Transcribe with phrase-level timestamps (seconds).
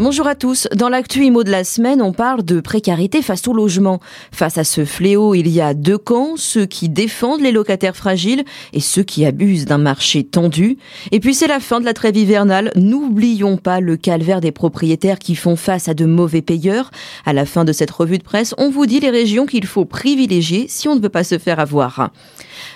[0.00, 0.66] Bonjour à tous.
[0.74, 4.00] Dans l'actu IMO de la semaine, on parle de précarité face au logement.
[4.32, 8.44] Face à ce fléau, il y a deux camps, ceux qui défendent les locataires fragiles
[8.72, 10.78] et ceux qui abusent d'un marché tendu.
[11.12, 12.72] Et puis c'est la fin de la trêve hivernale.
[12.76, 16.90] N'oublions pas le calvaire des propriétaires qui font face à de mauvais payeurs.
[17.26, 19.84] À la fin de cette revue de presse, on vous dit les régions qu'il faut
[19.84, 22.10] privilégier si on ne veut pas se faire avoir.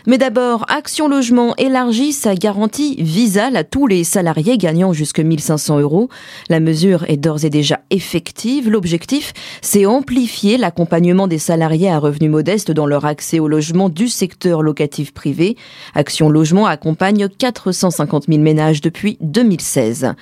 [0.06, 5.80] Mais d'abord, Action Logement élargit sa garantie visale à tous les salariés gagnant jusque 1500
[5.80, 6.10] euros.
[6.50, 8.70] La mesure est d'ores et déjà effective.
[8.70, 9.32] L'objectif,
[9.62, 14.62] c'est amplifier l'accompagnement des salariés à revenus modestes dans leur accès au logement du secteur
[14.62, 15.56] locatif privé.
[15.95, 20.14] Action Logement accompagne 450 000 ménages depuis 2016.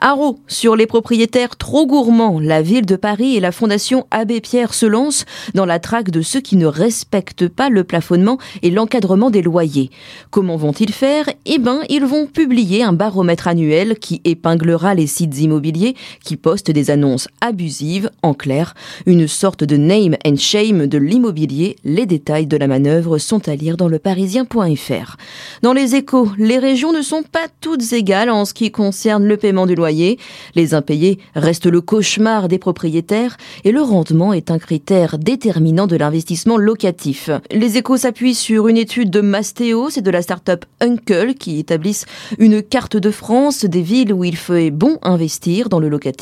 [0.00, 4.74] Haro, sur les propriétaires trop gourmands, la ville de Paris et la fondation Abbé Pierre
[4.74, 9.30] se lancent dans la traque de ceux qui ne respectent pas le plafonnement et l'encadrement
[9.30, 9.90] des loyers.
[10.30, 11.26] Comment vont-ils faire?
[11.44, 15.94] Eh bien, ils vont publier un baromètre annuel qui épinglera les sites immobiliers
[16.24, 21.76] qui postent des annonces abusives, en clair, une sorte de name and shame de l'immobilier.
[21.84, 25.16] Les détails de la manœuvre sont à lire dans le parisien.fr.
[25.62, 29.36] Dans les échos, les régions ne sont pas toutes égales en ce qui concerne le
[29.36, 30.18] paiement du loyer.
[30.54, 35.96] Les impayés restent le cauchemar des propriétaires et le rendement est un critère déterminant de
[35.96, 37.30] l'investissement locatif.
[37.50, 42.06] Les échos s'appuient sur une étude de Mastéo, c'est de la start-up Uncle qui établissent
[42.38, 46.17] une carte de France des villes où il fait bon investir dans le locatif.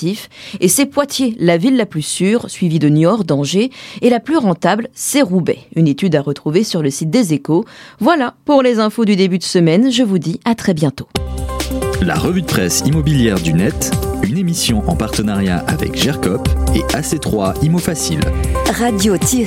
[0.60, 3.70] Et c'est Poitiers, la ville la plus sûre, suivie de Niort, d'Angers,
[4.02, 5.58] et la plus rentable, c'est Roubaix.
[5.74, 7.64] Une étude à retrouver sur le site des échos.
[8.00, 9.90] Voilà pour les infos du début de semaine.
[9.90, 11.08] Je vous dis à très bientôt.
[12.02, 13.90] La revue de presse immobilière du net,
[14.22, 18.20] une émission en partenariat avec GERCOP et AC3 Imo Facile.
[18.78, 19.46] Radio-imo.fr